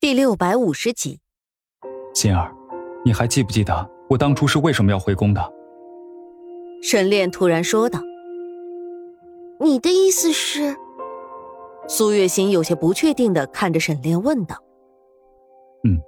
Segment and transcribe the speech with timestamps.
[0.00, 1.20] 第六百五十集，
[2.14, 2.50] 心儿，
[3.04, 5.52] 你还记不记得我当初是为什么要回宫的？
[6.82, 8.00] 沈炼突然说道。
[9.60, 10.74] 你的意思是？
[11.86, 14.56] 苏月心有些不确定的看着沈炼问道。
[15.84, 16.00] 嗯，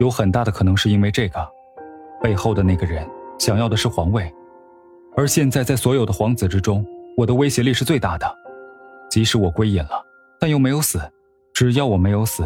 [0.00, 1.48] 有很大的可能是因为这个，
[2.20, 3.08] 背后的那个人
[3.38, 4.34] 想要的是皇位，
[5.16, 6.84] 而现在在所有的皇子之中，
[7.16, 8.26] 我的威胁力是最大的。
[9.08, 10.04] 即使我归隐了，
[10.40, 10.98] 但又没有死，
[11.54, 12.44] 只要我没有死。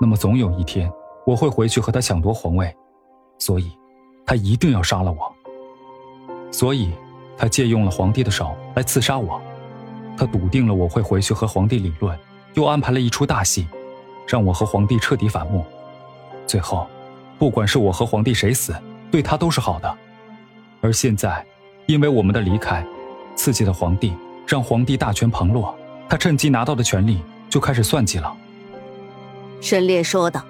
[0.00, 0.90] 那么总有一天，
[1.26, 2.74] 我会回去和他抢夺皇位，
[3.38, 3.70] 所以，
[4.24, 5.30] 他一定要杀了我。
[6.50, 6.90] 所以，
[7.36, 9.40] 他借用了皇帝的手来刺杀我。
[10.16, 12.18] 他笃定了我会回去和皇帝理论，
[12.54, 13.68] 又安排了一出大戏，
[14.26, 15.64] 让我和皇帝彻底反目。
[16.46, 16.86] 最后，
[17.38, 18.74] 不管是我和皇帝谁死，
[19.10, 19.98] 对他都是好的。
[20.80, 21.44] 而现在，
[21.84, 22.82] 因为我们的离开，
[23.36, 24.14] 刺激了皇帝，
[24.46, 25.74] 让皇帝大权旁落，
[26.08, 28.34] 他趁机拿到的权力就开始算计了。
[29.60, 30.42] 沈烈说道：“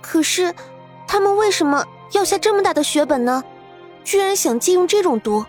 [0.00, 0.54] 可是，
[1.06, 3.44] 他们为什么要下这么大的血本呢？
[4.02, 5.44] 居然想借用这种毒？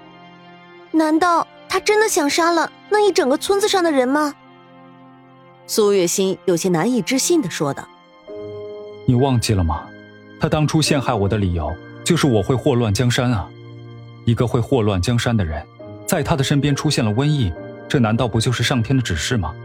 [0.91, 4.35] 难道他真的想杀了那一整个村子上的人吗？”
[5.65, 7.87] 苏月心有些难以置信的说道
[9.07, 9.83] ：“你忘记了吗？
[10.39, 13.47] 他当初陷害我的理由就是我会祸乱江山啊！
[14.25, 15.65] 一个会祸乱江山的人，
[16.05, 17.53] 在他的身边出现了瘟疫，
[17.87, 19.55] 这难道不就是上天的指示吗？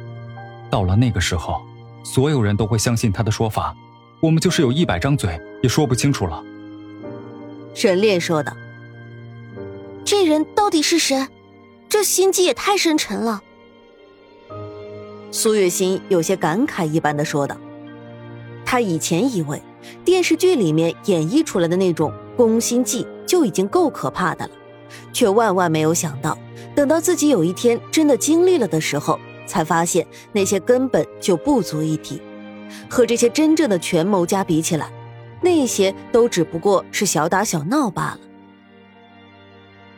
[0.71, 1.61] 到了那个时候……”
[2.07, 3.77] 所有人都会相信他的说法，
[4.21, 6.41] 我们就是有一百张嘴也说不清楚了。”
[7.75, 8.57] 沈炼说道。
[10.05, 11.27] “这人到底是谁？
[11.89, 13.43] 这心机也太深沉了。”
[15.33, 17.57] 苏月心有些感慨一般的说道。
[18.65, 19.61] 他以前以为
[20.05, 24.51] 电视剧里面演绎出来的那种攻心计就已经够可怕的了，
[25.12, 26.39] 却万万没有想到，
[26.75, 29.19] 等到自己有一天真的经历了的时候。
[29.47, 32.20] 才发现那些根本就不足一提，
[32.91, 34.91] 和这些真正的权谋家比起来，
[35.41, 38.19] 那些都只不过是小打小闹罢了。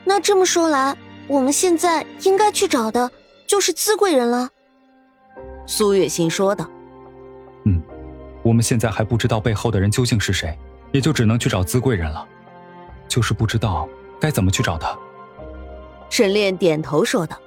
[0.05, 0.97] 那这么说来，
[1.27, 3.11] 我们现在应该去找的
[3.47, 4.49] 就是资贵人了。
[5.67, 6.69] 苏月心说道
[7.67, 7.83] ：“嗯，
[8.43, 10.59] 我们现在还不知道背后的人究竟是谁，
[10.93, 12.27] 也就只能去找资贵人了。
[13.07, 13.89] 就是不知道
[14.21, 14.97] 该怎么去找他。”
[16.09, 17.39] 沈炼点头说道。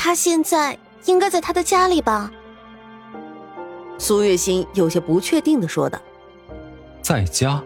[0.00, 2.30] 他现在应该在他的家里吧？
[3.98, 5.98] 苏月心有些不确定的说道
[7.02, 7.60] ：“在家？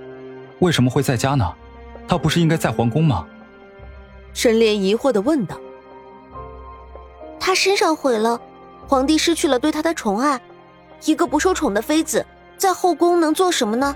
[0.61, 1.53] 为什么会在家呢？
[2.09, 3.27] 他不是应该在皇宫吗？”
[4.33, 5.61] 沈炼疑惑的问道
[7.39, 8.41] ：“他身上毁了，
[8.89, 10.41] 皇帝失去了对他的宠爱，
[11.05, 12.25] 一个不受宠的妃子
[12.57, 13.95] 在后宫能做什么呢？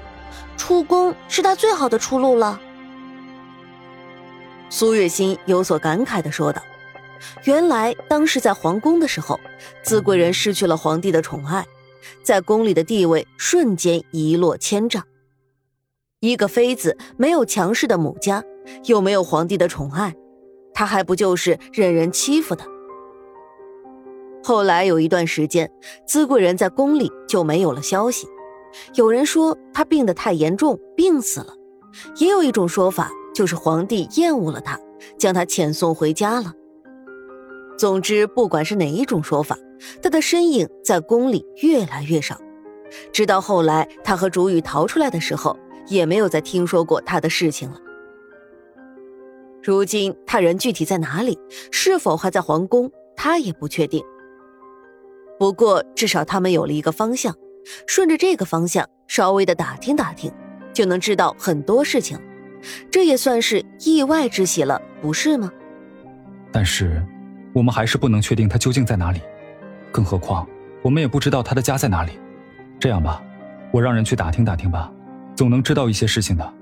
[0.59, 2.61] 出宫是他最好的出路了。”
[4.69, 6.61] 苏月心有所感慨的说道。
[7.45, 9.39] 原来当时在皇宫的时候，
[9.83, 11.67] 资贵人失去了皇帝的宠爱，
[12.23, 15.03] 在宫里的地位瞬间一落千丈。
[16.21, 18.43] 一个妃子没有强势的母家，
[18.85, 20.15] 又没有皇帝的宠爱，
[20.73, 22.65] 她还不就是任人欺负的？
[24.43, 25.71] 后来有一段时间，
[26.07, 28.27] 资贵人在宫里就没有了消息。
[28.95, 31.53] 有人说她病得太严重，病死了；
[32.19, 34.79] 也有一种说法，就是皇帝厌恶了她，
[35.19, 36.53] 将她遣送回家了。
[37.77, 39.59] 总之，不管是哪一种说法，
[40.03, 42.41] 他的身影在宫里越来越少，
[43.13, 47.79] 直到后来他和竹雨逃出来的时候，也没有再听说过他的事情了。
[49.63, 51.39] 如今他人具体在哪里，
[51.71, 54.03] 是否还在皇宫，他也不确定。
[55.39, 57.35] 不过至少他们有了一个方向，
[57.87, 60.33] 顺着这个方向稍微的打听打听，
[60.73, 62.19] 就能知道很多事情，
[62.91, 65.53] 这也算是意外之喜了，不是吗？
[66.51, 67.03] 但是。
[67.57, 69.23] 我们还是不能确定他究竟在哪里，
[69.91, 70.47] 更何况
[70.83, 72.13] 我们也不知道他的家在哪里。
[72.79, 73.23] 这样吧，
[73.73, 74.93] 我让人去打听打听吧，
[75.35, 76.53] 总能知道一些事情的。”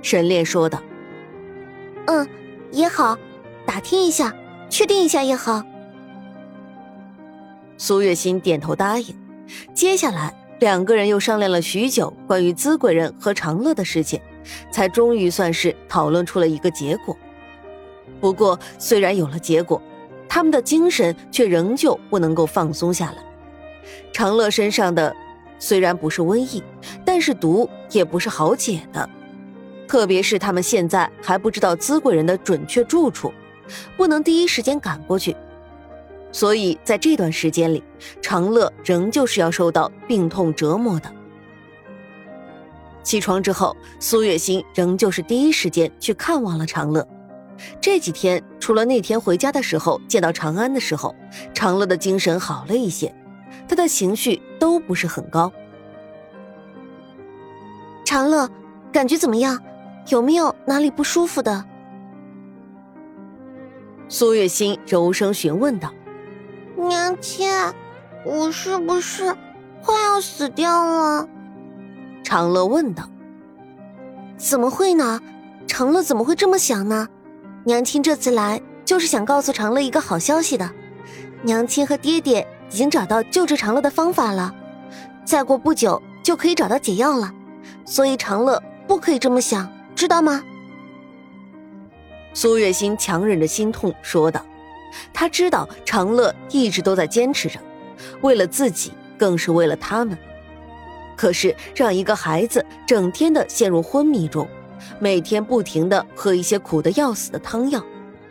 [0.00, 0.80] 沈烈说道。
[2.08, 2.26] “嗯，
[2.70, 3.18] 也好，
[3.66, 4.34] 打听一下，
[4.70, 5.62] 确定一下也好。”
[7.76, 9.14] 苏月心点头答应。
[9.74, 14.18] 接下来两个人又商量了许久关于资贵人和长乐的事情，
[14.70, 17.14] 才终于算是讨论出了一个结果。
[18.20, 19.82] 不过，虽然有了结果，
[20.34, 23.18] 他们的精神却仍旧不能够放松下来。
[24.14, 25.14] 长乐身上的
[25.58, 26.62] 虽然不是瘟疫，
[27.04, 29.06] 但是毒也不是好解的。
[29.86, 33.30] 特别是他们现在还不知道资贵人的准确住处，
[33.94, 35.36] 不能第一时间赶过去。
[36.32, 37.84] 所以在这段时间里，
[38.22, 41.12] 长乐仍旧是要受到病痛折磨的。
[43.02, 47.06] 起床之后，苏月心仍旧是第一时间去看望了长乐。
[47.80, 51.14] 这几天，除了那天回家的时候见到长安的时候，
[51.54, 53.14] 长乐的精神好了一些，
[53.68, 55.52] 他的情绪都不是很高。
[58.04, 58.48] 长乐，
[58.92, 59.58] 感觉怎么样？
[60.08, 61.64] 有没有哪里不舒服的？
[64.08, 65.90] 苏月心柔声询问道
[66.76, 67.48] ：“娘亲，
[68.26, 69.34] 我是不是
[69.82, 71.28] 快要死掉了？”
[72.22, 73.08] 长乐问道
[74.36, 75.20] ：“怎么会呢？
[75.66, 77.08] 长乐怎么会这么想呢？
[77.64, 80.68] 娘亲这次来就是想告诉长乐一个好消息的，
[81.42, 84.52] 娘亲和爹爹已经找到救治长乐的方法了，
[85.24, 87.32] 再过不久就可以找到解药了，
[87.84, 90.42] 所以长乐不可以这么想。”知道吗？
[92.32, 94.44] 苏月心强忍着心痛说道
[95.12, 97.60] ：“他知道长乐一直都在坚持着，
[98.22, 100.16] 为了自己，更是为了他们。
[101.14, 104.48] 可是让一个孩子整天的陷入昏迷中，
[104.98, 107.82] 每天不停的喝一些苦的要死的汤药，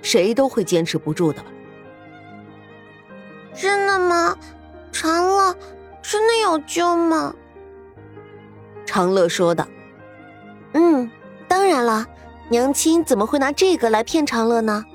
[0.01, 1.43] 谁都会坚持不住的。”
[3.53, 4.37] 真的吗？
[4.91, 5.55] 长乐
[6.01, 7.33] 真的有救吗？
[8.85, 9.67] 长乐说道
[10.73, 11.09] ：“嗯。”
[11.47, 12.07] 当然了，
[12.47, 14.85] 娘亲怎么会拿这个来骗长乐呢？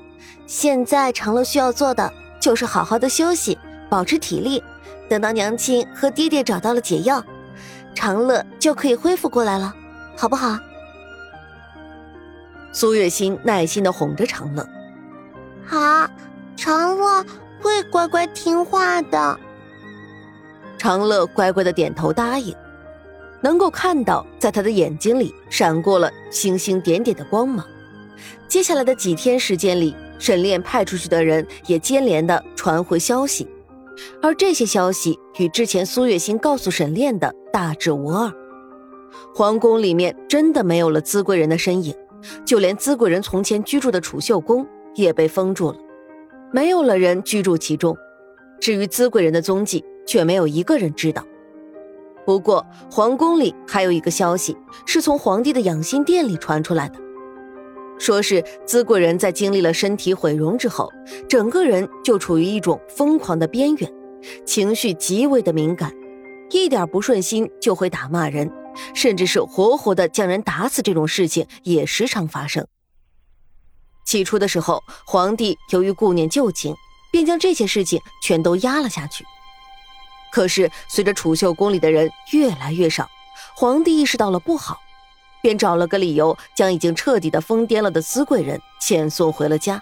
[0.47, 3.55] 现在长乐需要做的就是好好的休息，
[3.87, 4.63] 保持体力。
[5.07, 7.23] 等到娘亲和爹爹找到了解药，
[7.93, 9.71] 长乐就可以恢复过来了，
[10.17, 10.57] 好不好？
[12.71, 14.67] 苏月心耐心的哄着长乐。
[15.65, 16.09] 好，
[16.55, 17.25] 长乐
[17.61, 19.39] 会乖乖听话的。
[20.77, 22.55] 长乐乖乖的点头答应。
[23.39, 27.65] 能够看到，在他的眼睛里闪过了星星点点的光芒。
[28.47, 33.47] 接下来的几天时间里，沈炼派出去的人也接连的传回消息，
[34.23, 38.31] 而这些消息与之前苏月心告诉沈炼的大致无二。
[39.35, 41.93] 皇宫里面真的没有了资贵人的身影，
[42.45, 44.65] 就连资贵人从前居住的储秀宫
[44.95, 45.77] 也被封住了，
[46.51, 47.95] 没有了人居住其中。
[48.59, 51.23] 至于资贵人的踪迹，却没有一个人知道。
[52.25, 56.99] 不过，皇宫里还有一个消息，是从皇帝的养心殿里传出来的，
[57.97, 60.91] 说是资贵人在经历了身体毁容之后，
[61.29, 63.89] 整个人就处于一种疯狂的边缘，
[64.43, 65.93] 情绪极为的敏感，
[66.49, 68.51] 一点不顺心就会打骂人，
[68.93, 72.67] 甚至是活活的将人打死，这种事情也时常发生。
[74.05, 76.75] 起初的时候，皇帝由于顾念旧情，
[77.11, 79.25] 便将这些事情全都压了下去。
[80.31, 83.09] 可是，随着储秀宫里的人越来越少，
[83.55, 84.79] 皇帝意识到了不好，
[85.41, 89.81] 便找了个理由，将已经彻底的疯癫了的资贵人遣送回了家。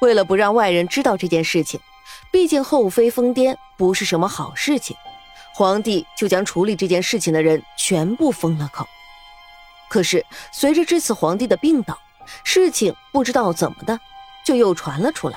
[0.00, 1.80] 为了不让外人知道这件事情，
[2.32, 4.96] 毕竟后妃疯癫不是什么好事情，
[5.58, 8.86] 皇帝就将处理这件事情的人全部封了口。
[9.88, 11.98] 可是，随着这次皇帝的病倒，
[12.44, 13.98] 事情不知道怎么的，
[14.46, 15.36] 就又传了出来。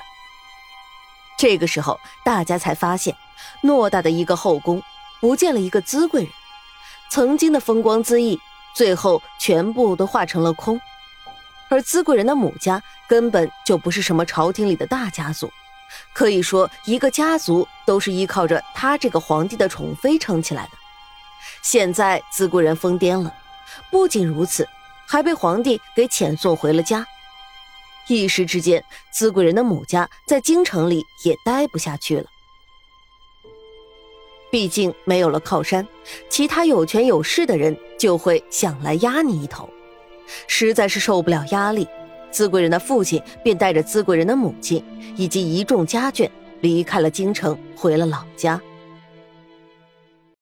[1.40, 3.16] 这个时候，大家才发现。
[3.64, 4.84] 偌大的一个后宫，
[5.20, 6.32] 不见了一个资贵人，
[7.10, 8.40] 曾经的风光恣意，
[8.76, 10.80] 最后全部都化成了空。
[11.68, 15.52] 而资贵人的母家根本就不是什么朝廷里的大家族，
[16.14, 20.72] 可以说一个家族都是依靠着他这个皇帝的宠妃撑起来的。
[21.62, 23.34] 现在资贵人疯癫了，
[23.92, 24.68] 不仅如此，
[25.08, 27.06] 还被皇帝给遣送回了家。
[28.08, 32.26] 一时之间，资贵人的母家在京城里也待不下去了。
[34.50, 35.88] 毕竟没有了靠山，
[36.30, 39.70] 其他有权有势的人就会想来压你一头，
[40.48, 41.88] 实在是受不了压力，
[42.32, 44.84] 资贵人的父亲便带着资贵人的母亲
[45.16, 46.30] 以及一众家眷
[46.62, 48.60] 离开了京城，回了老家。